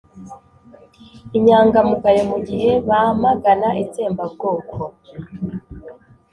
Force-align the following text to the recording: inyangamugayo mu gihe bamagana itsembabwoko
inyangamugayo 1.37 2.23
mu 2.31 2.37
gihe 2.47 2.71
bamagana 2.89 3.69
itsembabwoko 3.83 4.75